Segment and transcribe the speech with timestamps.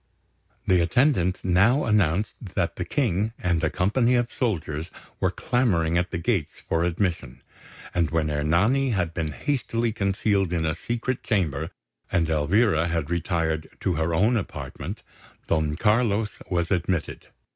[0.65, 4.89] The attendants now announced that the King and a company of soldiers
[5.19, 7.43] were clamouring at the gates for admission;
[7.93, 11.69] and when Ernani had been hastily concealed in a secret chamber,
[12.11, 15.03] and Elvira had retired to her own apartment,
[15.45, 17.27] Don Carlos was admitted.